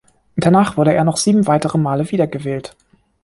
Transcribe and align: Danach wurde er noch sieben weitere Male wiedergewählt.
Danach 0.35 0.77
wurde 0.77 0.95
er 0.95 1.03
noch 1.03 1.17
sieben 1.17 1.45
weitere 1.45 1.77
Male 1.77 2.09
wiedergewählt. 2.09 2.75